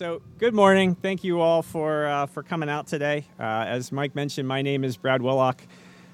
[0.00, 0.94] So, good morning.
[0.94, 3.26] Thank you all for uh, for coming out today.
[3.38, 5.60] Uh, as Mike mentioned, my name is Brad Willock.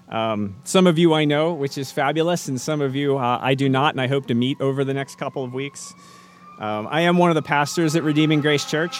[0.08, 3.54] Um, some of you I know, which is fabulous, and some of you uh, I
[3.54, 5.94] do not, and I hope to meet over the next couple of weeks.
[6.58, 8.98] Um, I am one of the pastors at Redeeming Grace Church.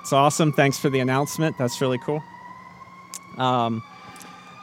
[0.00, 0.50] It's awesome.
[0.50, 1.58] Thanks for the announcement.
[1.58, 2.22] That's really cool.
[3.36, 3.82] Um,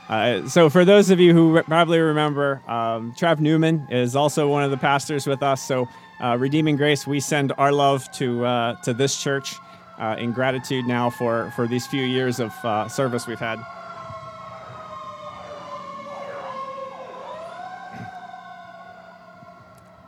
[0.10, 4.64] uh, so, for those of you who probably remember, um, Trav Newman is also one
[4.64, 5.62] of the pastors with us.
[5.62, 5.88] So,
[6.20, 9.56] uh, Redeeming Grace, we send our love to uh, to this church
[10.00, 13.60] uh, in gratitude now for for these few years of uh, service we've had.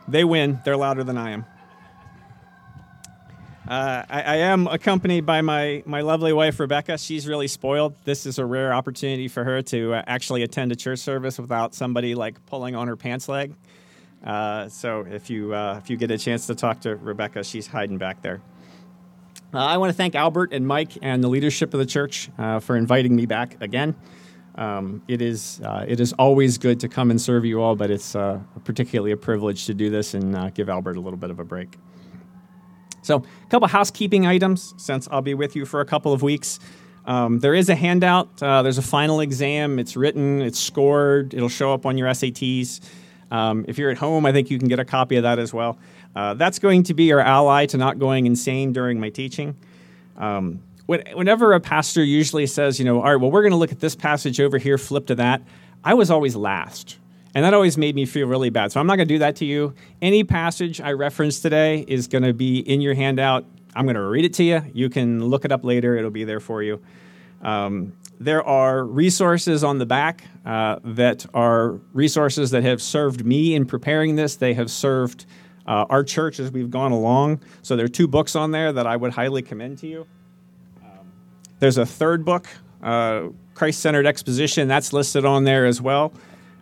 [0.08, 0.60] They win.
[0.64, 1.46] They're louder than I am.
[3.68, 6.98] Uh, I, I, am accompanied by my, my lovely wife, Rebecca.
[6.98, 7.94] She's really spoiled.
[8.04, 11.72] This is a rare opportunity for her to uh, actually attend a church service without
[11.72, 13.54] somebody like pulling on her pants leg.
[14.24, 17.66] Uh, so if you uh, if you get a chance to talk to Rebecca, she's
[17.66, 18.42] hiding back there.
[19.52, 22.60] Uh, I want to thank Albert and Mike and the leadership of the church uh,
[22.60, 23.96] for inviting me back again.
[24.56, 27.90] Um, it is uh, it is always good to come and serve you all, but
[27.90, 31.40] it's uh, particularly a privilege to do this and give Albert a little bit of
[31.40, 31.78] a break.
[33.02, 36.60] So, a couple housekeeping items since I'll be with you for a couple of weeks.
[37.06, 38.36] Um, there is a handout.
[38.36, 39.78] there's a final exam.
[39.78, 40.42] It's written.
[40.42, 41.32] It's scored.
[41.32, 42.80] It'll show up on your SATs.
[43.30, 45.54] Um, if you're at home, I think you can get a copy of that as
[45.54, 45.78] well.
[46.16, 49.56] Uh, that's going to be your ally to not going insane during my teaching.
[50.16, 53.72] Um, whenever a pastor usually says, you know, all right, well, we're going to look
[53.72, 55.42] at this passage over here, flip to that,
[55.84, 56.98] I was always last.
[57.32, 58.72] And that always made me feel really bad.
[58.72, 59.74] So I'm not going to do that to you.
[60.02, 63.44] Any passage I reference today is going to be in your handout.
[63.74, 64.64] I'm going to read it to you.
[64.74, 66.82] You can look it up later, it'll be there for you.
[67.40, 73.54] Um, there are resources on the back uh, that are resources that have served me
[73.54, 74.36] in preparing this.
[74.36, 75.24] They have served
[75.66, 77.40] uh, our church as we've gone along.
[77.62, 80.06] So there are two books on there that I would highly commend to you.
[80.82, 81.10] Um,
[81.60, 82.46] there's a third book,
[82.82, 86.12] uh, Christ Centered Exposition, that's listed on there as well.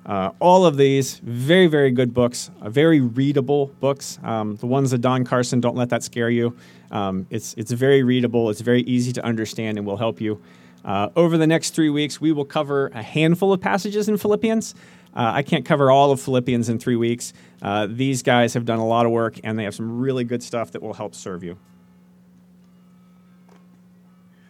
[0.06, 4.18] Uh, all of these very, very good books, uh, very readable books.
[4.22, 6.56] Um, the ones of Don Carson, don't let that scare you.
[6.92, 10.40] Um, it's, it's very readable, it's very easy to understand, and will help you.
[10.84, 14.74] Uh, over the next three weeks, we will cover a handful of passages in Philippians.
[15.14, 17.32] Uh, I can't cover all of Philippians in three weeks.
[17.60, 20.42] Uh, these guys have done a lot of work, and they have some really good
[20.42, 21.58] stuff that will help serve you.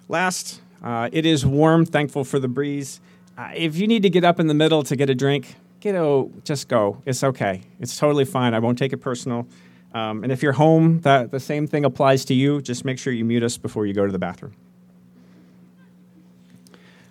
[0.08, 3.00] Last, uh, it is warm, thankful for the breeze.
[3.36, 5.94] Uh, if you need to get up in the middle to get a drink, get
[5.94, 7.02] a, just go.
[7.06, 7.62] It's okay.
[7.78, 8.54] It's totally fine.
[8.54, 9.46] I won't take it personal.
[9.94, 12.60] Um, and if you're home, that, the same thing applies to you.
[12.60, 14.54] Just make sure you mute us before you go to the bathroom.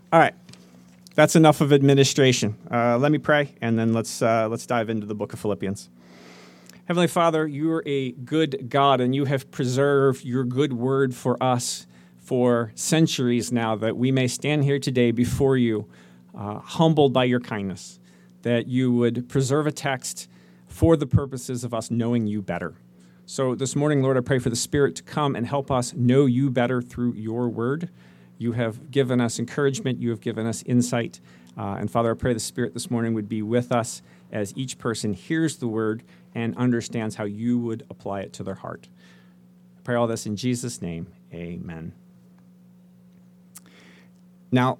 [0.09, 0.34] All right,
[1.16, 2.56] that's enough of administration.
[2.72, 5.90] Uh, let me pray, and then let's uh, let's dive into the book of Philippians.
[6.85, 11.35] Heavenly Father, you are a good God, and you have preserved your good word for
[11.44, 15.90] us for centuries now, that we may stand here today before you,
[16.34, 18.00] uh, humbled by your kindness,
[18.44, 20.29] that you would preserve a text
[20.67, 22.75] for the purposes of us knowing you better.
[23.25, 26.28] So this morning, Lord, I pray for the Spirit to come and help us know
[26.28, 27.90] you better through your word.
[28.37, 31.19] You have given us encouragement, you have given us insight.
[31.57, 34.77] Uh, and Father, I pray the Spirit this morning would be with us as each
[34.77, 36.03] person hears the word
[36.35, 38.87] and understands how you would apply it to their heart.
[39.77, 41.07] I pray all this in Jesus' name.
[41.33, 41.93] Amen.
[44.51, 44.77] Now,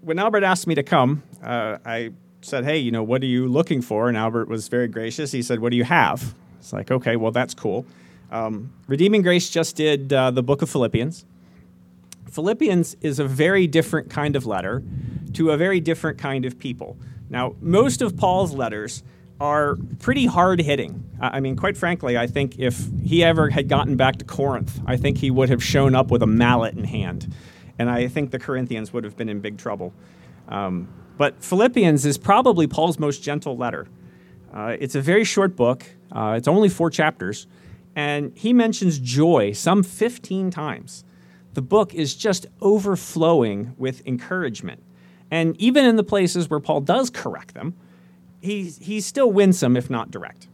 [0.00, 2.10] when Albert asked me to come, uh, I
[2.40, 4.08] said, Hey, you know, what are you looking for?
[4.08, 5.32] And Albert was very gracious.
[5.32, 6.34] He said, What do you have?
[6.58, 7.86] It's like, Okay, well, that's cool.
[8.30, 11.24] Um, Redeeming Grace just did uh, the book of Philippians.
[12.32, 14.82] Philippians is a very different kind of letter
[15.34, 16.96] to a very different kind of people.
[17.28, 19.02] Now, most of Paul's letters
[19.38, 21.04] are pretty hard hitting.
[21.20, 24.96] I mean, quite frankly, I think if he ever had gotten back to Corinth, I
[24.96, 27.34] think he would have shown up with a mallet in hand.
[27.78, 29.92] And I think the Corinthians would have been in big trouble.
[30.48, 30.88] Um,
[31.18, 33.88] but Philippians is probably Paul's most gentle letter.
[34.54, 37.46] Uh, it's a very short book, uh, it's only four chapters,
[37.94, 41.04] and he mentions joy some 15 times
[41.54, 44.82] the book is just overflowing with encouragement.
[45.30, 47.74] And even in the places where Paul does correct them,
[48.40, 50.48] he's, he's still winsome, if not direct.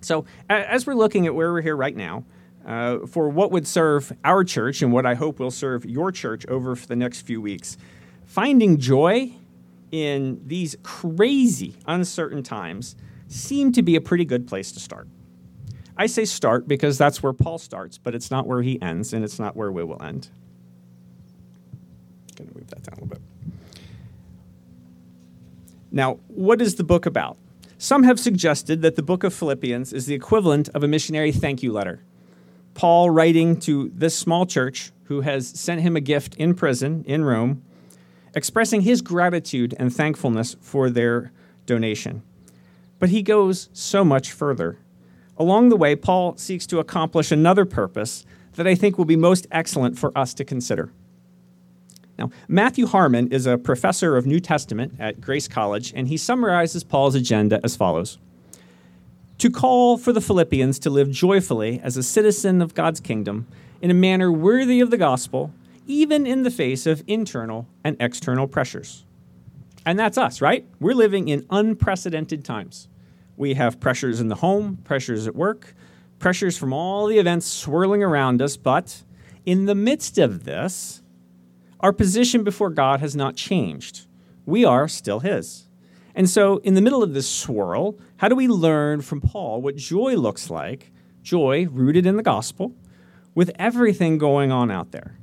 [0.00, 2.24] So, as we're looking at where we're here right now,
[2.64, 6.46] uh, for what would serve our church and what I hope will serve your church
[6.46, 7.78] over for the next few weeks,
[8.26, 9.34] finding joy
[9.90, 12.94] in these crazy, uncertain times
[13.26, 15.08] seem to be a pretty good place to start.
[15.98, 19.24] I say start because that's where Paul starts, but it's not where he ends, and
[19.24, 20.28] it's not where we will end.
[22.36, 23.20] Going to move that down a little bit.
[25.90, 27.36] Now, what is the book about?
[27.78, 31.62] Some have suggested that the book of Philippians is the equivalent of a missionary thank
[31.64, 32.00] you letter.
[32.74, 37.24] Paul writing to this small church who has sent him a gift in prison in
[37.24, 37.62] Rome,
[38.36, 41.32] expressing his gratitude and thankfulness for their
[41.66, 42.22] donation.
[43.00, 44.78] But he goes so much further.
[45.38, 49.46] Along the way, Paul seeks to accomplish another purpose that I think will be most
[49.52, 50.90] excellent for us to consider.
[52.18, 56.82] Now, Matthew Harmon is a professor of New Testament at Grace College, and he summarizes
[56.82, 58.18] Paul's agenda as follows
[59.38, 63.46] To call for the Philippians to live joyfully as a citizen of God's kingdom
[63.80, 65.52] in a manner worthy of the gospel,
[65.86, 69.04] even in the face of internal and external pressures.
[69.86, 70.66] And that's us, right?
[70.80, 72.88] We're living in unprecedented times.
[73.38, 75.74] We have pressures in the home, pressures at work,
[76.18, 79.04] pressures from all the events swirling around us, but
[79.46, 81.02] in the midst of this,
[81.78, 84.08] our position before God has not changed.
[84.44, 85.68] We are still His.
[86.16, 89.76] And so, in the middle of this swirl, how do we learn from Paul what
[89.76, 90.90] joy looks like?
[91.22, 92.74] Joy rooted in the gospel,
[93.36, 95.16] with everything going on out there.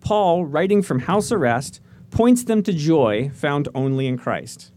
[0.00, 1.80] Paul, writing from house arrest,
[2.10, 4.72] points them to joy found only in Christ.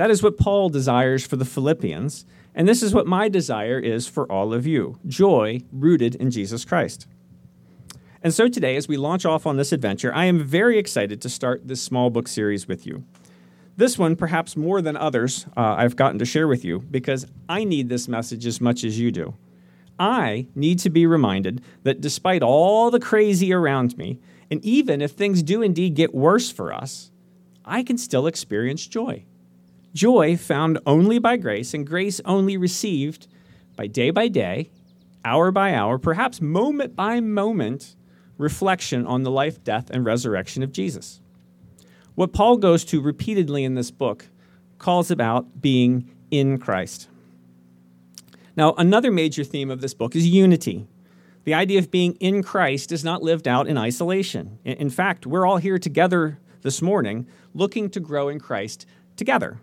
[0.00, 2.24] That is what Paul desires for the Philippians,
[2.54, 6.64] and this is what my desire is for all of you joy rooted in Jesus
[6.64, 7.06] Christ.
[8.22, 11.28] And so today, as we launch off on this adventure, I am very excited to
[11.28, 13.04] start this small book series with you.
[13.76, 17.64] This one, perhaps more than others, uh, I've gotten to share with you because I
[17.64, 19.34] need this message as much as you do.
[19.98, 24.18] I need to be reminded that despite all the crazy around me,
[24.50, 27.10] and even if things do indeed get worse for us,
[27.66, 29.26] I can still experience joy.
[29.92, 33.26] Joy found only by grace, and grace only received
[33.76, 34.70] by day by day,
[35.24, 37.96] hour by hour, perhaps moment by moment
[38.38, 41.20] reflection on the life, death, and resurrection of Jesus.
[42.14, 44.26] What Paul goes to repeatedly in this book
[44.78, 47.08] calls about being in Christ.
[48.56, 50.86] Now, another major theme of this book is unity.
[51.44, 54.58] The idea of being in Christ is not lived out in isolation.
[54.64, 59.58] In fact, we're all here together this morning looking to grow in Christ together.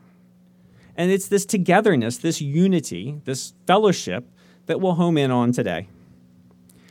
[0.97, 4.27] And it's this togetherness, this unity, this fellowship
[4.65, 5.88] that we'll home in on today.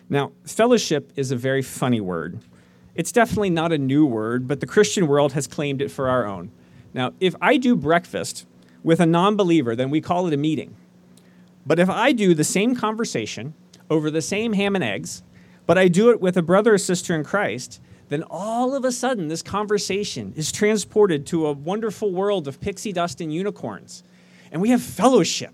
[0.08, 2.41] Now, fellowship is a very funny word.
[2.94, 6.25] It's definitely not a new word, but the Christian world has claimed it for our
[6.25, 6.50] own.
[6.94, 8.47] Now, if I do breakfast
[8.82, 10.76] with a non believer, then we call it a meeting.
[11.67, 13.55] But if I do the same conversation
[13.91, 15.25] over the same ham and eggs,
[15.67, 18.93] but I do it with a brother or sister in Christ, then all of a
[18.93, 24.05] sudden this conversation is transported to a wonderful world of pixie dust and unicorns.
[24.53, 25.53] And we have fellowship.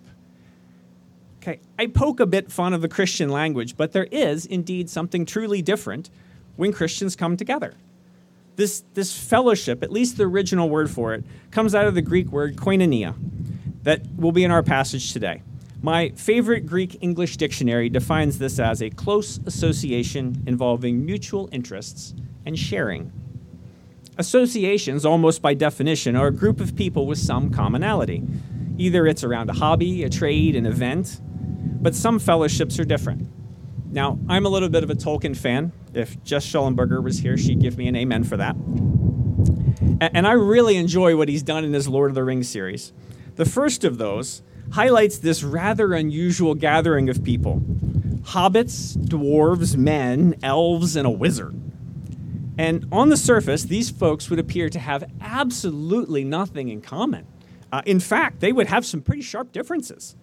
[1.43, 5.27] Okay, I poke a bit fun of the Christian language, but there is indeed something
[5.27, 6.11] truly different
[6.57, 7.75] when Christians come together.
[8.57, 12.31] This, this fellowship, at least the original word for it, comes out of the Greek
[12.31, 13.15] word koinonia
[13.83, 15.43] that will be in our passage today.
[15.83, 22.15] My favorite Greek English dictionary defines this as a close association involving mutual interests
[22.45, 23.13] and sharing.
[24.19, 28.23] Associations, almost by definition, are a group of people with some commonality.
[28.77, 31.21] Either it's around a hobby, a trade, an event,
[31.81, 33.29] but some fellowships are different.
[33.91, 35.73] Now, I'm a little bit of a Tolkien fan.
[35.95, 38.57] If Jess Schellenberger was here, she'd give me an amen for that.
[40.01, 42.93] And I really enjoy what he's done in his Lord of the Rings series.
[43.37, 44.43] The first of those
[44.73, 47.63] highlights this rather unusual gathering of people
[48.23, 51.55] hobbits, dwarves, men, elves, and a wizard.
[52.59, 57.27] And on the surface, these folks would appear to have absolutely nothing in common.
[57.73, 60.15] Uh, in fact, they would have some pretty sharp differences.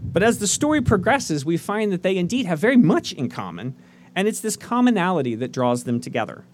[0.00, 3.74] But as the story progresses, we find that they indeed have very much in common,
[4.14, 6.44] and it's this commonality that draws them together.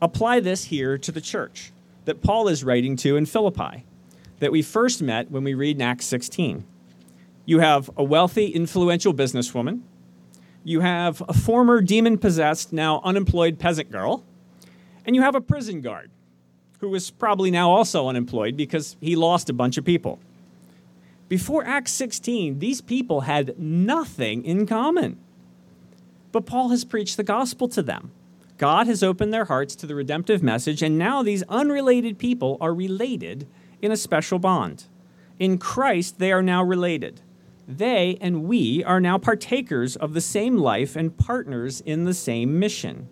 [0.00, 1.72] Apply this here to the church
[2.04, 3.84] that Paul is writing to in Philippi,
[4.38, 6.64] that we first met when we read in Acts 16.
[7.44, 9.82] You have a wealthy, influential businesswoman.
[10.64, 14.24] You have a former demon possessed, now unemployed peasant girl.
[15.04, 16.10] And you have a prison guard
[16.78, 20.18] who is probably now also unemployed because he lost a bunch of people.
[21.28, 25.18] Before Acts 16, these people had nothing in common.
[26.30, 28.10] But Paul has preached the gospel to them.
[28.58, 32.74] God has opened their hearts to the redemptive message, and now these unrelated people are
[32.74, 33.46] related
[33.80, 34.84] in a special bond.
[35.38, 37.20] In Christ, they are now related.
[37.78, 42.58] They and we are now partakers of the same life and partners in the same
[42.58, 43.08] mission.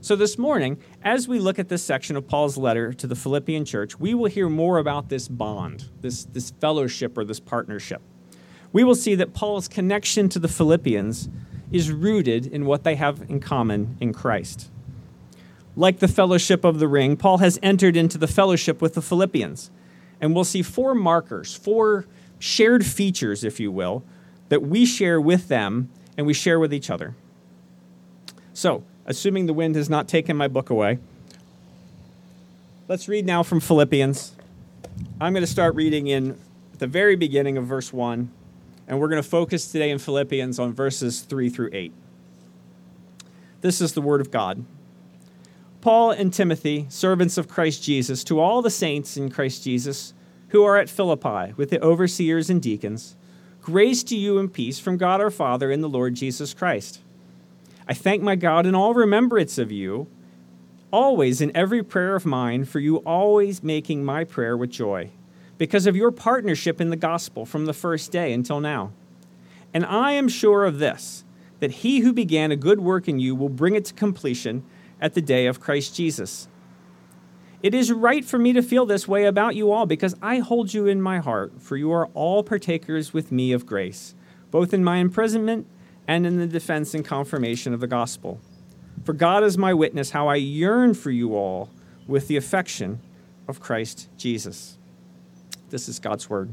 [0.00, 3.64] So, this morning, as we look at this section of Paul's letter to the Philippian
[3.64, 8.02] church, we will hear more about this bond, this, this fellowship or this partnership.
[8.72, 11.28] We will see that Paul's connection to the Philippians
[11.70, 14.70] is rooted in what they have in common in Christ.
[15.76, 19.70] Like the fellowship of the ring, Paul has entered into the fellowship with the Philippians.
[20.20, 22.06] And we'll see four markers, four
[22.42, 24.02] shared features, if you will,
[24.48, 27.14] that we share with them and we share with each other.
[28.52, 30.98] So, assuming the wind has not taken my book away,
[32.88, 34.34] let's read now from Philippians.
[35.20, 36.36] I'm going to start reading in
[36.78, 38.28] the very beginning of verse 1,
[38.88, 41.92] and we're going to focus today in Philippians on verses 3 through 8.
[43.60, 44.64] This is the Word of God.
[45.80, 50.12] Paul and Timothy, servants of Christ Jesus, to all the saints in Christ Jesus
[50.52, 53.16] who are at Philippi with the overseers and deacons,
[53.62, 57.00] grace to you and peace from God our Father and the Lord Jesus Christ.
[57.88, 60.08] I thank my God in all remembrance of you,
[60.90, 65.10] always in every prayer of mine, for you always making my prayer with joy,
[65.56, 68.92] because of your partnership in the gospel from the first day until now.
[69.72, 71.24] And I am sure of this
[71.60, 74.64] that he who began a good work in you will bring it to completion
[75.00, 76.46] at the day of Christ Jesus.
[77.62, 80.74] It is right for me to feel this way about you all because I hold
[80.74, 84.16] you in my heart, for you are all partakers with me of grace,
[84.50, 85.68] both in my imprisonment
[86.08, 88.40] and in the defense and confirmation of the gospel.
[89.04, 91.70] For God is my witness how I yearn for you all
[92.08, 93.00] with the affection
[93.46, 94.76] of Christ Jesus.
[95.70, 96.50] This is God's word.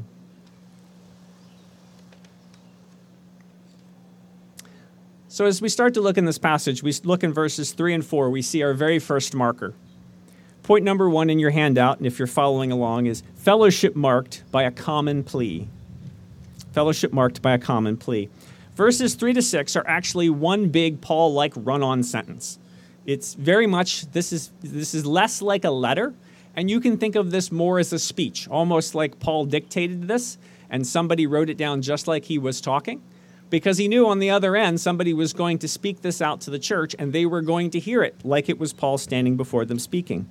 [5.26, 8.04] So, as we start to look in this passage, we look in verses 3 and
[8.04, 9.74] 4, we see our very first marker.
[10.70, 14.62] Point number one in your handout, and if you're following along, is fellowship marked by
[14.62, 15.66] a common plea.
[16.70, 18.28] Fellowship marked by a common plea.
[18.76, 22.60] Verses 3 to 6 are actually one big Paul like run on sentence.
[23.04, 26.14] It's very much, this is, this is less like a letter,
[26.54, 30.38] and you can think of this more as a speech, almost like Paul dictated this
[30.70, 33.02] and somebody wrote it down just like he was talking
[33.50, 36.50] because he knew on the other end somebody was going to speak this out to
[36.50, 39.64] the church and they were going to hear it like it was Paul standing before
[39.64, 40.28] them speaking.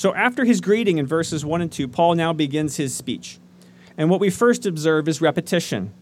[0.00, 3.38] So after his greeting in verses 1 and 2, Paul now begins his speech.
[3.98, 5.92] And what we first observe is repetition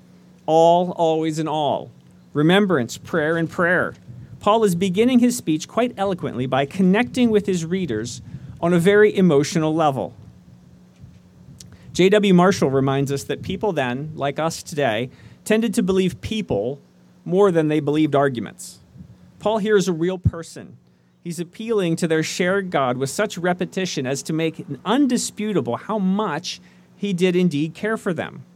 [0.46, 1.90] all, always, and all.
[2.32, 3.94] Remembrance, prayer, and prayer.
[4.38, 8.22] Paul is beginning his speech quite eloquently by connecting with his readers
[8.60, 10.14] on a very emotional level.
[11.92, 12.32] J.W.
[12.32, 15.10] Marshall reminds us that people then, like us today,
[15.44, 16.80] tended to believe people
[17.24, 18.78] more than they believed arguments.
[19.40, 20.76] Paul here is a real person.
[21.28, 26.58] He's appealing to their shared God with such repetition as to make undisputable how much
[26.96, 28.46] he did indeed care for them.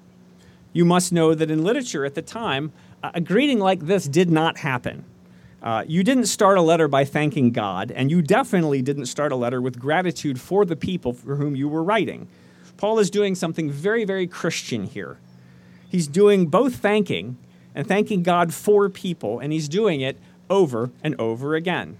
[0.72, 4.56] You must know that in literature at the time, a greeting like this did not
[4.56, 5.04] happen.
[5.62, 9.36] Uh, you didn't start a letter by thanking God, and you definitely didn't start a
[9.36, 12.26] letter with gratitude for the people for whom you were writing.
[12.78, 15.18] Paul is doing something very, very Christian here
[15.90, 17.36] he's doing both thanking
[17.74, 20.16] and thanking God for people, and he's doing it
[20.48, 21.98] over and over again.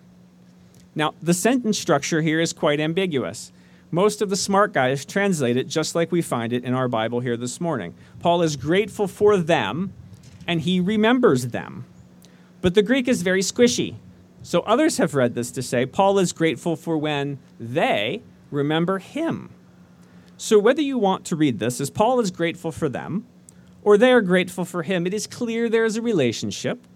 [0.95, 3.53] Now, the sentence structure here is quite ambiguous.
[3.91, 7.21] Most of the smart guys translate it just like we find it in our Bible
[7.21, 7.95] here this morning.
[8.21, 9.93] Paul is grateful for them,
[10.47, 11.85] and he remembers them.
[12.61, 13.97] But the Greek is very squishy.
[14.43, 19.51] So others have read this to say Paul is grateful for when they remember him.
[20.37, 23.27] So whether you want to read this as Paul is grateful for them,
[23.83, 26.87] or they are grateful for him, it is clear there is a relationship.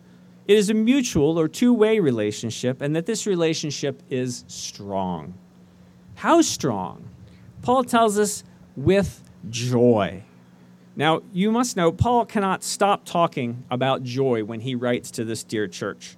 [0.46, 5.34] It is a mutual or two way relationship, and that this relationship is strong.
[6.16, 7.08] How strong?
[7.62, 8.44] Paul tells us
[8.76, 10.22] with joy.
[10.94, 15.44] Now, you must know, Paul cannot stop talking about joy when he writes to this
[15.44, 16.16] dear church.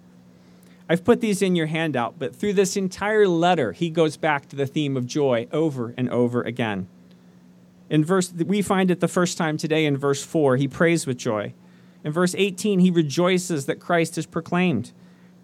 [0.89, 4.57] I've put these in your handout, but through this entire letter, he goes back to
[4.57, 6.87] the theme of joy over and over again.
[7.91, 10.57] In verse, we find it the first time today in verse 4.
[10.57, 11.55] He prays with joy.
[12.05, 14.93] In verse 18, he rejoices that Christ is proclaimed.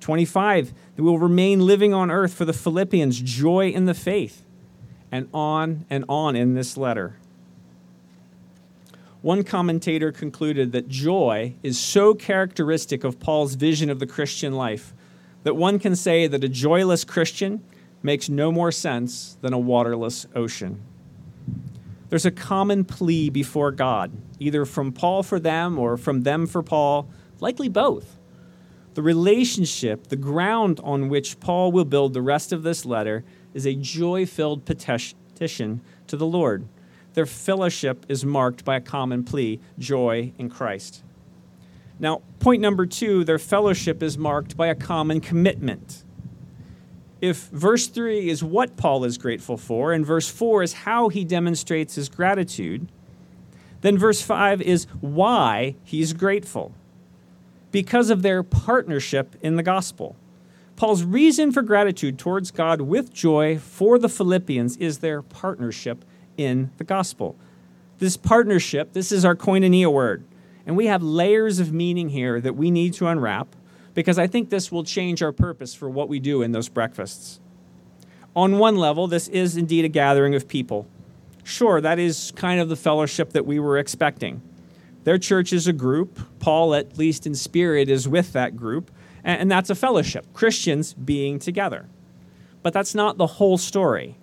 [0.00, 4.44] 25, that we will remain living on earth for the Philippians, joy in the faith.
[5.10, 7.16] And on and on in this letter.
[9.22, 14.92] One commentator concluded that joy is so characteristic of Paul's vision of the Christian life
[15.44, 17.62] that one can say that a joyless Christian
[18.02, 20.82] makes no more sense than a waterless ocean.
[22.14, 26.62] There's a common plea before God, either from Paul for them or from them for
[26.62, 28.20] Paul, likely both.
[28.94, 33.66] The relationship, the ground on which Paul will build the rest of this letter, is
[33.66, 36.68] a joy filled petition to the Lord.
[37.14, 41.02] Their fellowship is marked by a common plea joy in Christ.
[41.98, 46.03] Now, point number two their fellowship is marked by a common commitment
[47.24, 51.24] if verse 3 is what Paul is grateful for, and verse 4 is how he
[51.24, 52.86] demonstrates his gratitude,
[53.80, 56.72] then verse 5 is why he's grateful.
[57.72, 60.16] Because of their partnership in the gospel.
[60.76, 66.04] Paul's reason for gratitude towards God with joy for the Philippians is their partnership
[66.36, 67.36] in the gospel.
[68.00, 70.24] This partnership, this is our koinonia word.
[70.66, 73.54] And we have layers of meaning here that we need to unwrap
[73.94, 77.40] because I think this will change our purpose for what we do in those breakfasts.
[78.36, 80.86] On one level, this is indeed a gathering of people.
[81.44, 84.42] Sure, that is kind of the fellowship that we were expecting.
[85.04, 86.18] Their church is a group.
[86.40, 88.90] Paul, at least in spirit, is with that group.
[89.22, 91.86] And that's a fellowship, Christians being together.
[92.62, 94.16] But that's not the whole story.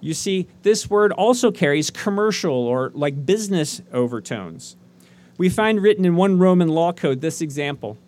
[0.00, 4.76] You see, this word also carries commercial or like business overtones.
[5.38, 7.98] We find written in one Roman law code this example.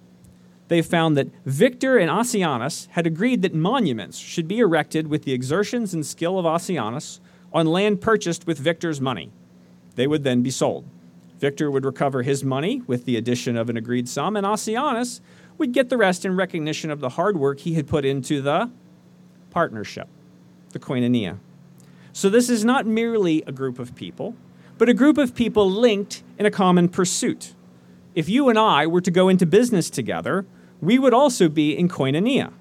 [0.69, 5.33] They found that Victor and Ossianus had agreed that monuments should be erected with the
[5.33, 7.21] exertions and skill of Ossianus
[7.53, 9.31] on land purchased with Victor's money.
[9.95, 10.85] They would then be sold.
[11.39, 15.21] Victor would recover his money with the addition of an agreed sum, and Ossianus
[15.59, 18.71] would get the rest in recognition of the hard work he had put into the
[19.51, 20.09] partnership,
[20.71, 21.39] the koinonia.
[22.13, 24.35] So this is not merely a group of people,
[24.79, 27.55] but a group of people linked in a common pursuit.
[28.15, 30.47] If you and I were to go into business together,
[30.81, 32.53] we would also be in koinonia.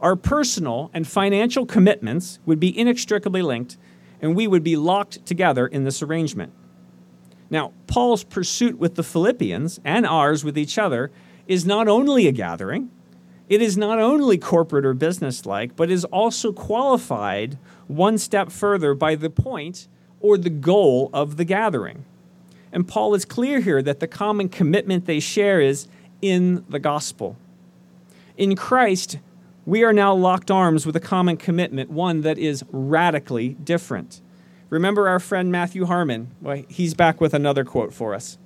[0.00, 3.76] Our personal and financial commitments would be inextricably linked,
[4.20, 6.52] and we would be locked together in this arrangement.
[7.50, 11.10] Now, Paul's pursuit with the Philippians and ours with each other
[11.46, 12.90] is not only a gathering,
[13.48, 18.94] it is not only corporate or business like, but is also qualified one step further
[18.94, 19.88] by the point
[20.20, 22.04] or the goal of the gathering.
[22.70, 25.88] And Paul is clear here that the common commitment they share is
[26.22, 27.36] in the gospel.
[28.36, 29.18] In Christ,
[29.66, 34.20] we are now locked arms with a common commitment, one that is radically different.
[34.70, 36.34] Remember our friend Matthew Harmon?
[36.40, 38.38] Well, he's back with another quote for us.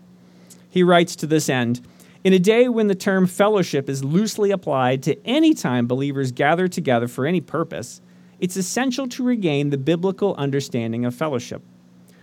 [0.69, 1.87] He writes to this end
[2.25, 6.69] In a day when the term fellowship is loosely applied to any time believers gather
[6.69, 8.01] together for any purpose,
[8.41, 11.63] it's essential to regain the biblical understanding of fellowship.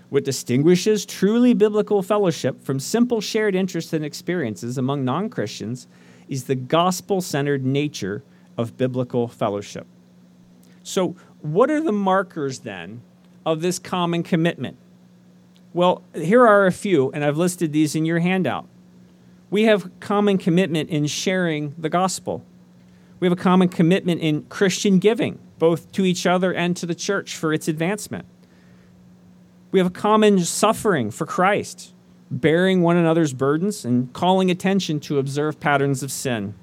[0.10, 5.88] What distinguishes truly biblical fellowship from simple shared interests and experiences among non Christians
[6.28, 8.24] is the gospel centered nature
[8.58, 9.86] of biblical fellowship.
[10.84, 13.02] So, what are the markers then
[13.46, 14.78] of this common commitment?
[15.74, 18.68] Well, here are a few, and I've listed these in your handout.
[19.52, 22.44] We have common commitment in sharing the gospel.
[23.20, 26.96] We have a common commitment in Christian giving both to each other and to the
[26.96, 28.26] church for its advancement.
[29.72, 31.94] We have a common suffering for Christ,
[32.32, 36.56] bearing one another's burdens and calling attention to observed patterns of sin.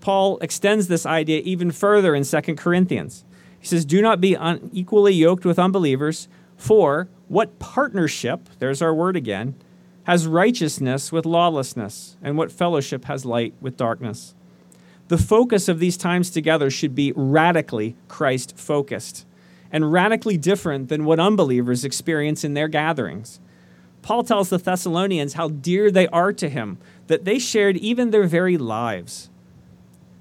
[0.00, 3.24] Paul extends this idea even further in 2 Corinthians.
[3.60, 9.16] He says, Do not be unequally yoked with unbelievers, for what partnership, there's our word
[9.16, 9.54] again,
[10.04, 14.34] has righteousness with lawlessness, and what fellowship has light with darkness?
[15.08, 19.26] the focus of these times together should be radically Christ focused
[19.70, 23.40] and radically different than what unbelievers experience in their gatherings.
[24.02, 26.78] Paul tells the Thessalonians how dear they are to him,
[27.08, 29.28] that they shared even their very lives.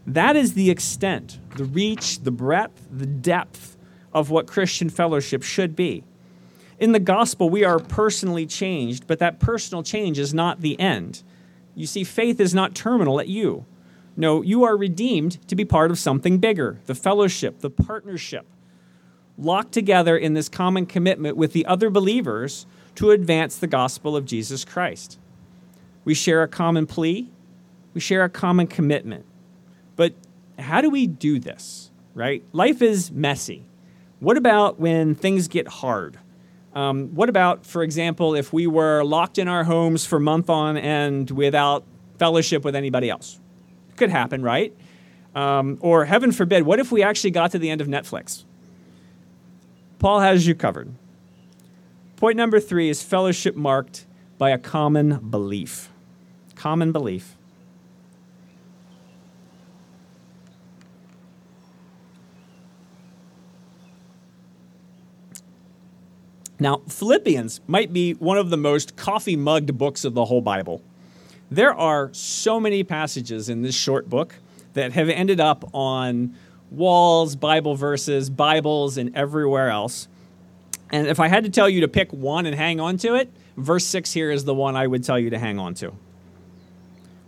[0.05, 3.77] That is the extent, the reach, the breadth, the depth
[4.13, 6.03] of what Christian fellowship should be.
[6.79, 11.23] In the gospel, we are personally changed, but that personal change is not the end.
[11.75, 13.65] You see, faith is not terminal at you.
[14.15, 18.47] No, you are redeemed to be part of something bigger the fellowship, the partnership,
[19.37, 24.25] locked together in this common commitment with the other believers to advance the gospel of
[24.25, 25.19] Jesus Christ.
[26.03, 27.29] We share a common plea,
[27.93, 29.25] we share a common commitment.
[29.95, 30.13] But
[30.57, 32.43] how do we do this, right?
[32.53, 33.63] Life is messy.
[34.19, 36.17] What about when things get hard?
[36.73, 40.77] Um, what about, for example, if we were locked in our homes for month on
[40.77, 41.83] end without
[42.17, 43.39] fellowship with anybody else?
[43.95, 44.75] Could happen, right?
[45.35, 48.43] Um, or heaven forbid, what if we actually got to the end of Netflix?
[49.99, 50.93] Paul has you covered.
[52.15, 54.05] Point number three is fellowship marked
[54.37, 55.89] by a common belief.
[56.55, 57.35] Common belief.
[66.59, 70.81] Now, Philippians might be one of the most coffee mugged books of the whole Bible.
[71.51, 74.35] There are so many passages in this short book
[74.73, 76.35] that have ended up on
[76.71, 80.07] walls, Bible verses, Bibles, and everywhere else.
[80.89, 83.31] And if I had to tell you to pick one and hang on to it,
[83.57, 85.93] verse 6 here is the one I would tell you to hang on to.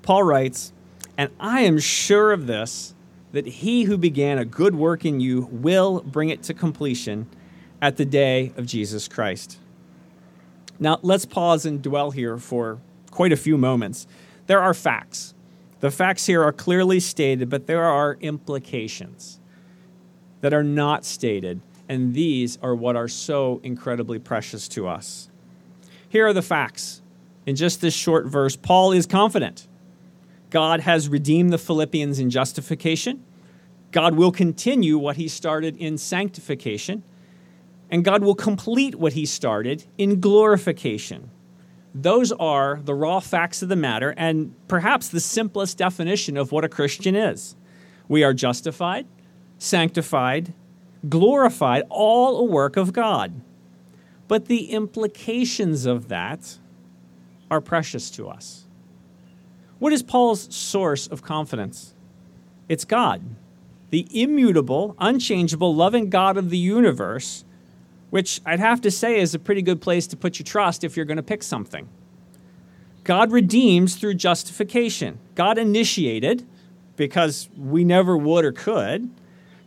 [0.01, 0.71] Paul writes,
[1.17, 2.93] And I am sure of this,
[3.31, 7.27] that he who began a good work in you will bring it to completion
[7.81, 9.59] at the day of Jesus Christ.
[10.79, 12.79] Now, let's pause and dwell here for
[13.11, 14.07] quite a few moments.
[14.47, 15.33] There are facts.
[15.79, 19.39] The facts here are clearly stated, but there are implications
[20.41, 21.61] that are not stated.
[21.87, 25.29] And these are what are so incredibly precious to us.
[26.07, 27.01] Here are the facts.
[27.45, 29.67] In just this short verse, Paul is confident.
[30.49, 33.23] God has redeemed the Philippians in justification.
[33.91, 37.03] God will continue what he started in sanctification.
[37.89, 41.31] And God will complete what he started in glorification.
[42.01, 46.63] Those are the raw facts of the matter and perhaps the simplest definition of what
[46.63, 47.57] a Christian is.
[48.07, 49.05] We are justified,
[49.57, 50.53] sanctified,
[51.09, 53.41] glorified, all a work of God.
[54.29, 56.57] But the implications of that
[57.51, 58.65] are precious to us.
[59.79, 61.95] What is Paul's source of confidence?
[62.69, 63.21] It's God,
[63.89, 67.43] the immutable, unchangeable, loving God of the universe,
[68.09, 70.95] which I'd have to say is a pretty good place to put your trust if
[70.95, 71.87] you're going to pick something.
[73.03, 75.19] God redeems through justification.
[75.35, 76.45] God initiated,
[76.95, 79.09] because we never would or could,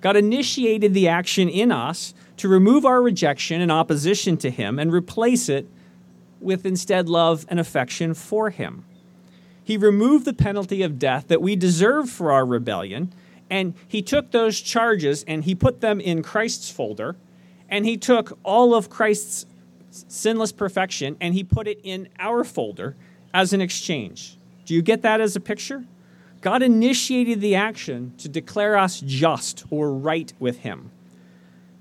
[0.01, 4.93] God initiated the action in us to remove our rejection and opposition to Him and
[4.93, 5.67] replace it
[6.41, 8.85] with instead love and affection for Him.
[9.63, 13.13] He removed the penalty of death that we deserve for our rebellion,
[13.49, 17.17] and He took those charges and He put them in Christ's folder,
[17.73, 19.47] and He took all of Christ's
[19.91, 22.95] sinless perfection and He put it in our folder
[23.35, 24.37] as an exchange.
[24.67, 25.85] Do you get that as a picture?
[26.43, 30.91] God initiated the action to declare us just or right with Him.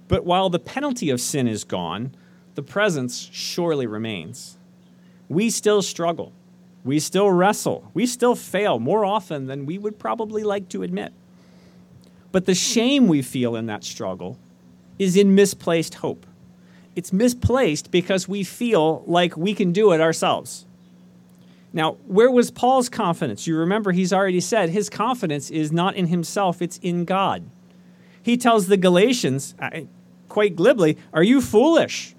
[0.08, 2.16] But while the penalty of sin is gone,
[2.56, 4.58] the presence surely remains.
[5.28, 6.32] We still struggle.
[6.86, 7.92] We still wrestle.
[7.94, 11.12] We still fail more often than we would probably like to admit.
[12.32, 14.38] But the shame we feel in that struggle
[15.02, 16.28] is in misplaced hope.
[16.96, 20.68] It's misplaced because we feel like we can do it ourselves.
[21.74, 23.48] Now, where was Paul's confidence?
[23.48, 27.50] You remember he's already said his confidence is not in himself, it's in God.
[28.22, 29.56] He tells the Galatians,
[30.30, 32.14] quite glibly, Are you foolish?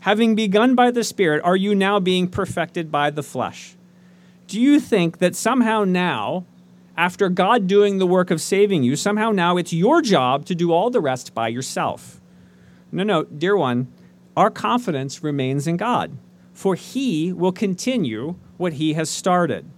[0.00, 3.74] Having begun by the Spirit, are you now being perfected by the flesh?
[4.46, 6.44] Do you think that somehow now,
[6.96, 10.72] after God doing the work of saving you, somehow now it's your job to do
[10.72, 12.20] all the rest by yourself?
[12.92, 13.92] No, no, dear one,
[14.36, 16.16] our confidence remains in God,
[16.52, 19.68] for He will continue what he has started.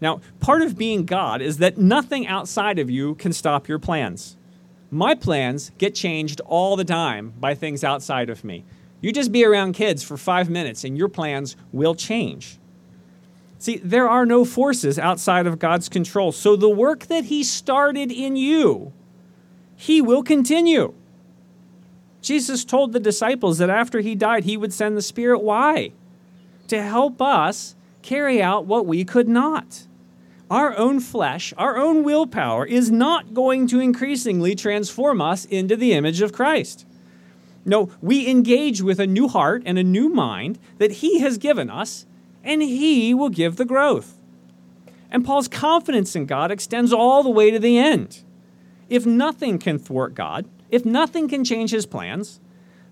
[0.00, 4.36] Now, part of being God is that nothing outside of you can stop your plans.
[4.90, 8.64] My plans get changed all the time by things outside of me.
[9.00, 12.58] You just be around kids for five minutes and your plans will change.
[13.64, 16.32] See, there are no forces outside of God's control.
[16.32, 18.92] So the work that He started in you,
[19.74, 20.92] He will continue.
[22.20, 25.38] Jesus told the disciples that after He died, He would send the Spirit.
[25.38, 25.92] Why?
[26.68, 29.86] To help us carry out what we could not.
[30.50, 35.94] Our own flesh, our own willpower is not going to increasingly transform us into the
[35.94, 36.84] image of Christ.
[37.64, 41.70] No, we engage with a new heart and a new mind that He has given
[41.70, 42.04] us,
[42.44, 44.14] and He will give the growth.
[45.10, 48.22] And Paul's confidence in God extends all the way to the end.
[48.88, 52.40] If nothing can thwart God, if nothing can change His plans,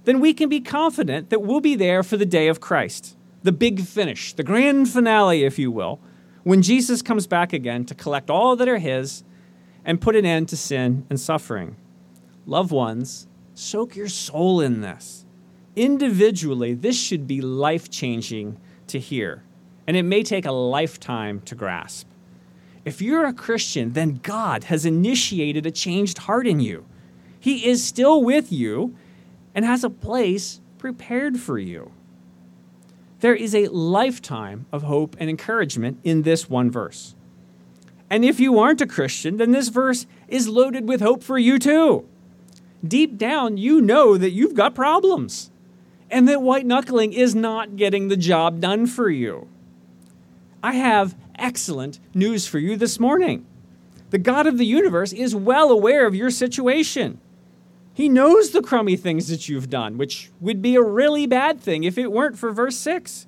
[0.05, 3.53] then we can be confident that we'll be there for the day of Christ the
[3.53, 6.01] big finish, the grand finale, if you will,
[6.45, 9.25] when Jesus comes back again to collect all that are His
[9.85, 11.77] and put an end to sin and suffering.
[12.47, 15.25] Loved ones, soak your soul in this.
[15.75, 18.59] Individually, this should be life changing
[18.92, 19.42] to hear,
[19.87, 22.07] and it may take a lifetime to grasp.
[22.85, 26.85] If you're a Christian, then God has initiated a changed heart in you.
[27.38, 28.96] He is still with you
[29.55, 31.92] and has a place prepared for you.
[33.20, 37.14] There is a lifetime of hope and encouragement in this one verse.
[38.11, 41.59] And if you aren't a Christian, then this verse is loaded with hope for you
[41.59, 42.05] too.
[42.87, 45.52] Deep down, you know that you've got problems
[46.12, 49.48] and that white knuckling is not getting the job done for you.
[50.62, 53.46] I have excellent news for you this morning.
[54.11, 57.18] The God of the universe is well aware of your situation.
[57.94, 61.83] He knows the crummy things that you've done, which would be a really bad thing
[61.83, 63.27] if it weren't for verse 6.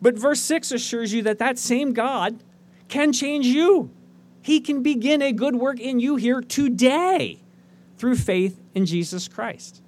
[0.00, 2.42] But verse 6 assures you that that same God
[2.88, 3.90] can change you.
[4.42, 7.40] He can begin a good work in you here today
[7.98, 9.82] through faith in Jesus Christ.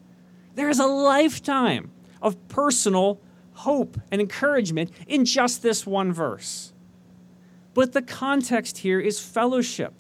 [0.54, 3.20] There is a lifetime of personal
[3.54, 6.72] hope and encouragement in just this one verse.
[7.74, 9.94] But the context here is fellowship.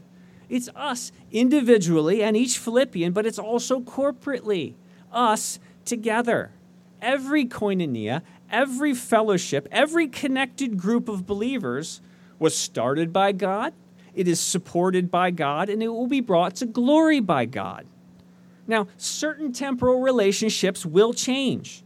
[0.48, 4.74] It's us individually and each Philippian, but it's also corporately,
[5.10, 6.52] us together.
[7.00, 12.02] Every koinonia, every fellowship, every connected group of believers
[12.38, 13.72] was started by God,
[14.14, 17.86] it is supported by God, and it will be brought to glory by God.
[18.66, 21.82] Now, certain temporal relationships will change.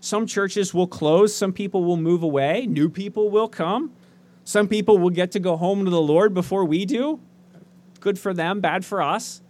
[0.00, 3.92] Some churches will close, some people will move away, new people will come.
[4.44, 7.20] Some people will get to go home to the Lord before we do.
[8.00, 9.42] Good for them, bad for us.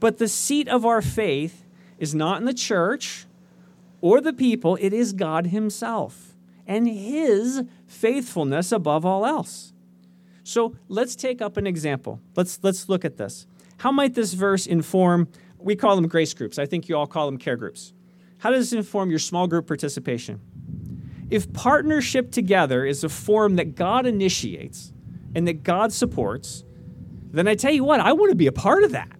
[0.00, 1.64] But the seat of our faith
[1.98, 3.24] is not in the church
[4.02, 6.34] or the people, it is God Himself
[6.66, 9.72] and His faithfulness above all else.
[10.44, 12.20] So let's take up an example.
[12.36, 13.46] Let's, let's look at this.
[13.82, 15.26] How might this verse inform,
[15.58, 16.56] we call them grace groups.
[16.56, 17.92] I think you all call them care groups.
[18.38, 20.40] How does this inform your small group participation?
[21.30, 24.92] If partnership together is a form that God initiates
[25.34, 26.62] and that God supports,
[27.32, 29.16] then I tell you what, I want to be a part of that.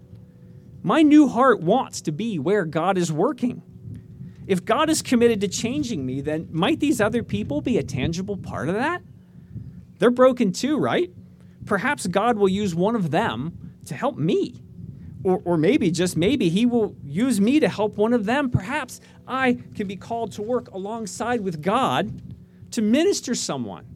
[0.85, 3.65] My new heart wants to be where God is working.
[4.47, 8.37] If God is committed to changing me, then might these other people be a tangible
[8.37, 9.03] part of that?
[9.99, 11.11] They're broken too, right?
[11.67, 14.55] Perhaps God will use one of them to help me.
[15.25, 18.51] Or, or maybe, just maybe, He will use me to help one of them.
[18.51, 22.21] Perhaps I can be called to work alongside with God
[22.73, 23.87] to minister someone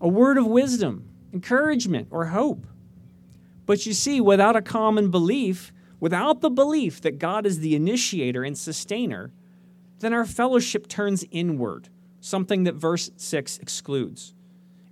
[0.00, 2.64] a word of wisdom, encouragement, or hope.
[3.66, 8.44] But you see, without a common belief, without the belief that God is the initiator
[8.44, 9.32] and sustainer,
[9.98, 11.88] then our fellowship turns inward,
[12.20, 14.34] something that verse 6 excludes.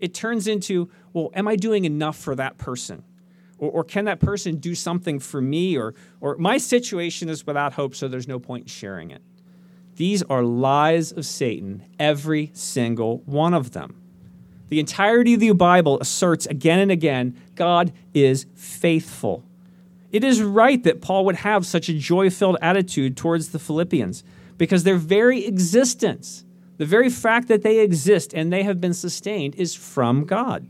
[0.00, 3.04] It turns into, well, am I doing enough for that person?
[3.58, 5.78] Or, or, can that person do something for me?
[5.78, 9.22] Or, or my situation is without hope, so there's no point in sharing it.
[9.96, 14.02] These are lies of Satan, every single one of them.
[14.68, 19.44] The entirety of the Bible asserts again and again God is faithful.
[20.12, 24.24] It is right that Paul would have such a joy filled attitude towards the Philippians
[24.58, 26.44] because their very existence,
[26.78, 30.68] the very fact that they exist and they have been sustained, is from God.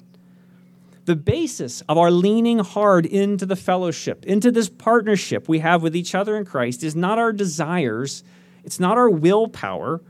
[1.07, 5.95] The basis of our leaning hard into the fellowship, into this partnership we have with
[5.95, 8.25] each other in Christ, is not our desires,
[8.64, 10.03] it's not our willpower.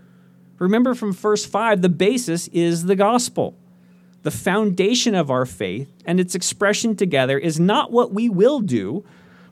[0.59, 3.55] Remember from verse 5, the basis is the gospel.
[4.23, 9.05] The foundation of our faith and its expression together is not what we will do,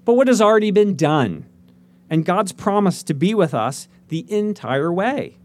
[0.07, 1.45] but what has already been done
[2.09, 5.37] and God's promise to be with us the entire way.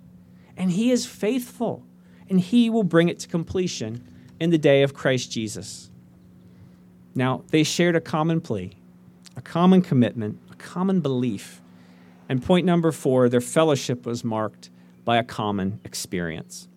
[0.55, 1.83] And He is faithful,
[2.29, 4.03] and He will bring it to completion
[4.39, 5.88] in the day of Christ Jesus.
[7.15, 8.77] Now, they shared a common plea,
[9.35, 11.61] a common commitment, a common belief.
[12.27, 14.69] And point number four, their fellowship was marked
[15.03, 16.67] by a common experience.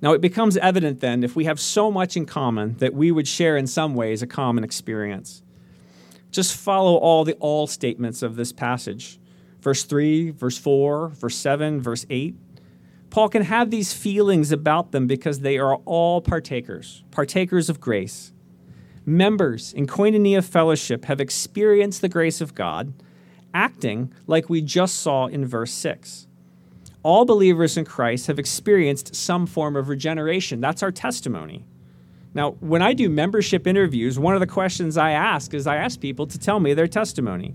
[0.00, 3.26] Now, it becomes evident then, if we have so much in common, that we would
[3.26, 5.42] share in some ways a common experience.
[6.30, 9.18] Just follow all the all statements of this passage
[9.60, 12.34] verse 3, verse 4, verse 7, verse 8.
[13.10, 18.32] Paul can have these feelings about them because they are all partakers, partakers of grace.
[19.08, 22.92] Members in koinonia fellowship have experienced the grace of God,
[23.54, 26.26] acting like we just saw in verse 6.
[27.02, 30.60] All believers in Christ have experienced some form of regeneration.
[30.60, 31.64] That's our testimony.
[32.34, 35.98] Now, when I do membership interviews, one of the questions I ask is I ask
[35.98, 37.54] people to tell me their testimony.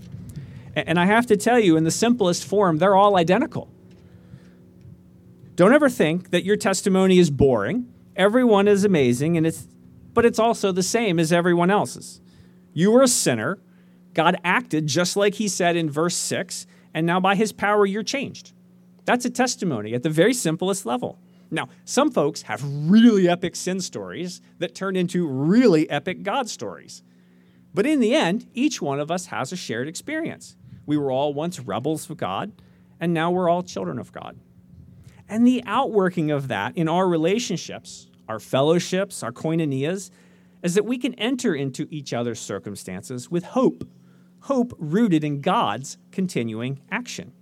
[0.74, 3.68] And I have to tell you, in the simplest form, they're all identical.
[5.54, 7.86] Don't ever think that your testimony is boring.
[8.16, 9.68] Everyone is amazing, and it's,
[10.14, 12.20] but it's also the same as everyone else's.
[12.72, 13.58] You were a sinner.
[14.14, 18.04] God acted just like he said in verse 6, and now by his power, you're
[18.04, 18.52] changed.
[19.04, 21.18] That's a testimony at the very simplest level.
[21.50, 27.02] Now, some folks have really epic sin stories that turn into really epic God stories.
[27.74, 30.56] But in the end, each one of us has a shared experience.
[30.86, 32.52] We were all once rebels of God,
[33.00, 34.38] and now we're all children of God.
[35.28, 40.10] And the outworking of that in our relationships, our fellowships, our koinonias,
[40.62, 43.86] is that we can enter into each other's circumstances with hope,
[44.40, 47.32] hope rooted in God's continuing action.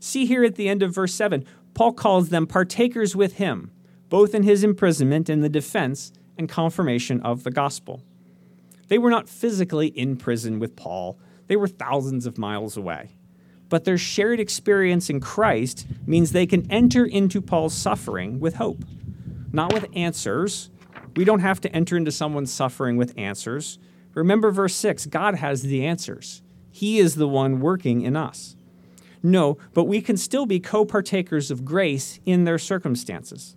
[0.00, 3.70] See here at the end of verse 7 Paul calls them partakers with him,
[4.08, 8.02] both in his imprisonment and the defense and confirmation of the gospel.
[8.88, 13.16] They were not physically in prison with Paul, they were thousands of miles away.
[13.68, 18.84] But their shared experience in Christ means they can enter into Paul's suffering with hope,
[19.52, 20.70] not with answers.
[21.14, 23.78] We don't have to enter into someone's suffering with answers.
[24.14, 28.56] Remember verse 6 God has the answers, He is the one working in us.
[29.22, 33.56] No, but we can still be co partakers of grace in their circumstances.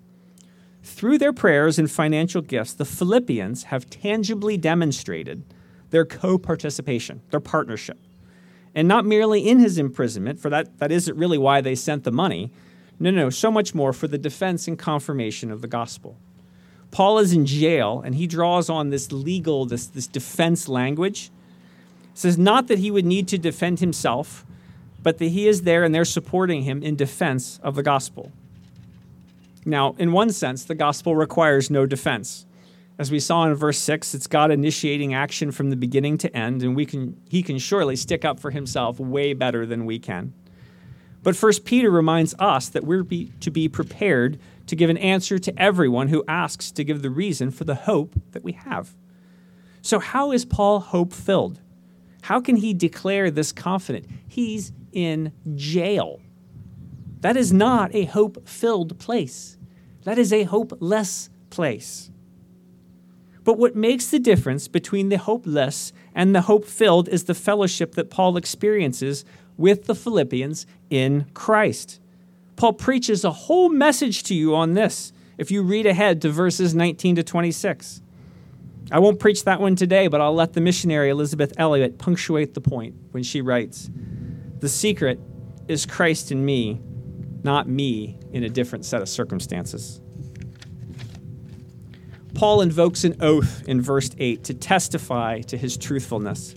[0.84, 5.43] Through their prayers and financial gifts, the Philippians have tangibly demonstrated
[5.89, 7.97] their co participation, their partnership.
[8.75, 12.12] And not merely in his imprisonment, for that, that isn't really why they sent the
[12.12, 12.51] money.
[12.99, 16.17] No, no, so much more for the defense and confirmation of the gospel.
[16.91, 21.29] Paul is in jail and he draws on this legal, this, this defense language
[22.13, 24.45] It says, not that he would need to defend himself,
[25.03, 28.31] but that he is there and they're supporting him in defense of the gospel.
[29.65, 32.45] Now, in one sense, the gospel requires no defense.
[32.97, 36.63] As we saw in verse 6, it's God initiating action from the beginning to end,
[36.63, 40.34] and we can, he can surely stick up for himself way better than we can.
[41.26, 45.40] But First Peter reminds us that we're be, to be prepared to give an answer
[45.40, 48.94] to everyone who asks to give the reason for the hope that we have.
[49.82, 51.62] So, how is Paul hope filled?
[52.22, 54.06] How can he declare this confident?
[54.28, 56.22] He's in jail.
[57.22, 59.58] That is not a hope filled place,
[60.04, 62.12] that is a hopeless place.
[63.44, 67.96] But what makes the difference between the hopeless and the hope filled is the fellowship
[67.96, 69.26] that Paul experiences
[69.58, 72.00] with the Philippians in Christ.
[72.56, 76.74] Paul preaches a whole message to you on this if you read ahead to verses
[76.74, 78.02] 19 to 26.
[78.91, 82.62] I won't preach that one today, but I'll let the missionary Elisabeth Elliot punctuate the
[82.62, 83.89] point when she writes
[84.60, 85.20] The secret
[85.68, 86.80] is Christ in me,
[87.44, 90.02] not me in a different set of circumstances.
[92.36, 96.54] Paul invokes an oath in verse 8 to testify to his truthfulness.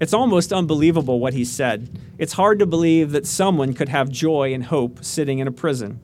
[0.00, 2.00] It's almost unbelievable what he said.
[2.16, 6.00] It's hard to believe that someone could have joy and hope sitting in a prison.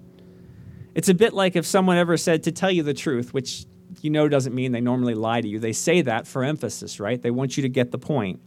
[0.94, 3.64] It's a bit like if someone ever said to tell you the truth, which
[4.02, 5.58] you know doesn't mean they normally lie to you.
[5.58, 7.20] They say that for emphasis, right?
[7.20, 8.40] They want you to get the point.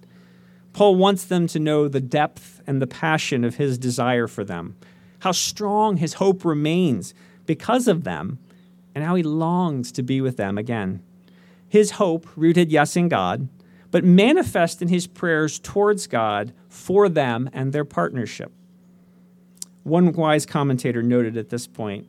[0.74, 4.76] Paul wants them to know the depth and the passion of his desire for them,
[5.20, 7.16] how strong his hope remains
[7.48, 8.38] because of them,
[8.94, 11.02] and how he longs to be with them again.
[11.68, 13.48] His hope, rooted, yes, in God,
[13.92, 18.52] but manifest in his prayers towards God for them and their partnership.
[19.84, 22.08] One wise commentator noted at this point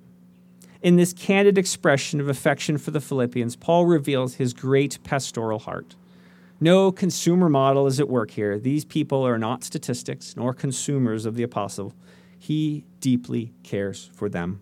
[0.82, 5.94] in this candid expression of affection for the Philippians, Paul reveals his great pastoral heart.
[6.58, 8.58] No consumer model is at work here.
[8.58, 11.94] These people are not statistics nor consumers of the apostle.
[12.38, 14.60] He deeply cares for them.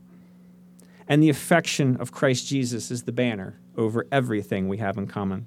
[1.07, 5.47] And the affection of Christ Jesus is the banner over everything we have in common.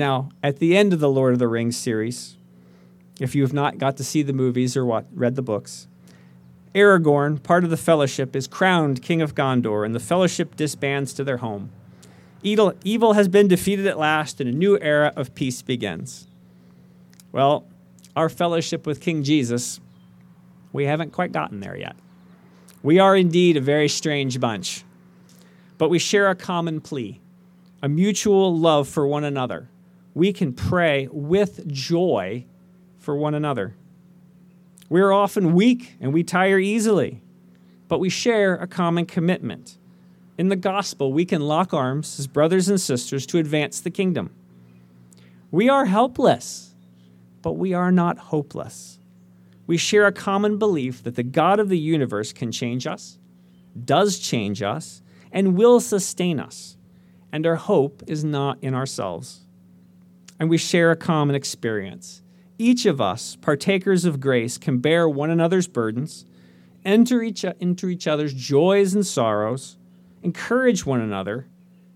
[0.00, 2.38] Now, at the end of the Lord of the Rings series,
[3.20, 5.88] if you have not got to see the movies or what, read the books,
[6.74, 11.22] Aragorn, part of the Fellowship, is crowned King of Gondor, and the Fellowship disbands to
[11.22, 11.68] their home.
[12.42, 16.26] Evil, evil has been defeated at last, and a new era of peace begins.
[17.30, 17.66] Well,
[18.16, 19.80] our fellowship with King Jesus,
[20.72, 21.94] we haven't quite gotten there yet.
[22.82, 24.82] We are indeed a very strange bunch,
[25.76, 27.20] but we share a common plea,
[27.82, 29.68] a mutual love for one another.
[30.14, 32.46] We can pray with joy
[32.98, 33.74] for one another.
[34.88, 37.22] We are often weak and we tire easily,
[37.88, 39.78] but we share a common commitment.
[40.36, 44.30] In the gospel, we can lock arms as brothers and sisters to advance the kingdom.
[45.50, 46.74] We are helpless,
[47.42, 48.98] but we are not hopeless.
[49.66, 53.18] We share a common belief that the God of the universe can change us,
[53.84, 56.76] does change us, and will sustain us.
[57.32, 59.42] And our hope is not in ourselves.
[60.40, 62.22] And we share a common experience
[62.60, 66.26] each of us, partakers of grace, can bear one another's burdens,
[66.84, 69.78] enter each, into each other's joys and sorrows,
[70.22, 71.46] encourage one another,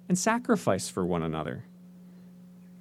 [0.09, 1.67] and sacrifice for one another.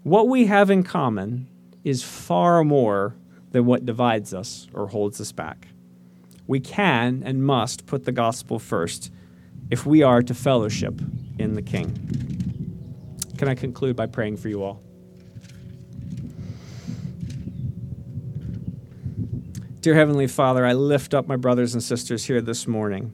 [0.03, 1.49] What we have in common
[1.83, 3.17] is far more
[3.51, 5.67] than what divides us or holds us back.
[6.47, 9.11] We can and must put the gospel first
[9.69, 11.01] if we are to fellowship
[11.37, 11.93] in the King.
[13.37, 14.81] Can I conclude by praying for you all?
[19.83, 23.11] Dear Heavenly Father, I lift up my brothers and sisters here this morning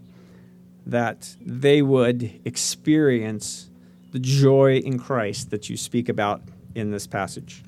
[0.86, 3.71] that they would experience
[4.12, 6.43] the joy in Christ that you speak about
[6.75, 7.63] in this passage.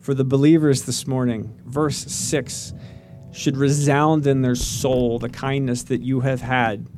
[0.00, 2.74] For the believers this morning, verse 6
[3.30, 6.88] should resound in their soul the kindness that you have had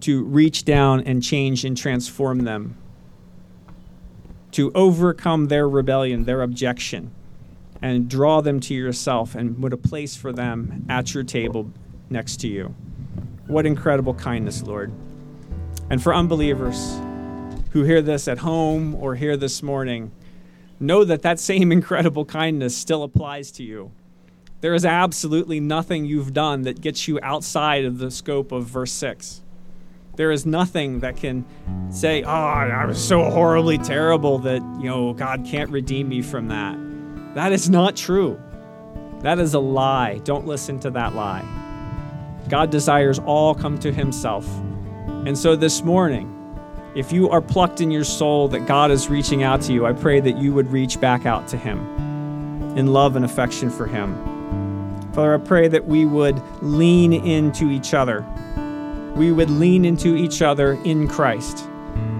[0.00, 2.76] to reach down and change and transform them,
[4.50, 7.10] to overcome their rebellion, their objection
[7.82, 11.70] and draw them to yourself and put a place for them at your table
[12.10, 12.74] next to you.
[13.46, 14.92] What incredible kindness, Lord.
[15.90, 16.98] And for unbelievers
[17.70, 20.10] who hear this at home or hear this morning,
[20.80, 23.92] know that that same incredible kindness still applies to you.
[24.62, 28.92] There is absolutely nothing you've done that gets you outside of the scope of verse
[28.92, 29.42] 6.
[30.16, 31.44] There is nothing that can
[31.90, 36.48] say, "Oh, I was so horribly terrible that, you know, God can't redeem me from
[36.48, 36.85] that."
[37.36, 38.40] That is not true.
[39.20, 40.22] That is a lie.
[40.24, 41.44] Don't listen to that lie.
[42.48, 44.48] God desires all come to himself.
[45.26, 46.32] And so this morning,
[46.96, 49.92] If you are plucked in your soul that God is reaching out to you, I
[49.92, 51.78] pray that you would reach back out to Him
[52.74, 54.14] in love and affection for Him.
[55.12, 58.24] Father, I pray that we would lean into each other.
[59.14, 61.68] We would lean into each other in Christ,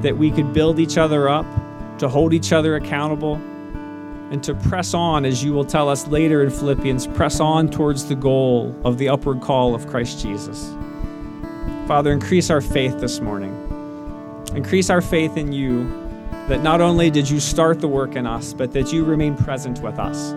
[0.03, 1.47] that we could build each other up,
[2.01, 3.41] to hold each other accountable,
[4.31, 8.07] and to press on, as you will tell us later in Philippians, press on towards
[8.07, 10.75] the goal of the upward call of Christ Jesus.
[11.87, 13.53] Father, increase our faith this morning.
[14.55, 15.85] Increase our faith in you
[16.49, 19.81] that not only did you start the work in us, but that you remain present
[19.81, 20.33] with us.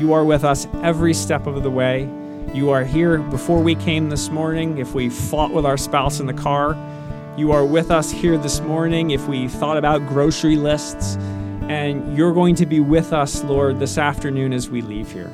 [0.00, 2.08] You are with us every step of the way.
[2.54, 4.78] You are here before we came this morning.
[4.78, 6.76] If we fought with our spouse in the car,
[7.36, 9.10] you are with us here this morning.
[9.10, 11.18] If we thought about grocery lists,
[11.68, 15.30] and you're going to be with us, Lord, this afternoon as we leave here.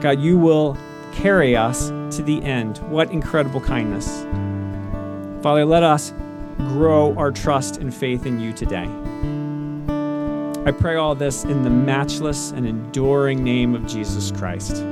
[0.00, 0.76] God, you will
[1.12, 2.78] carry us to the end.
[2.90, 4.22] What incredible kindness.
[5.42, 6.12] Father, let us
[6.58, 8.88] grow our trust and faith in you today.
[10.66, 14.84] I pray all this in the matchless and enduring name of Jesus Christ.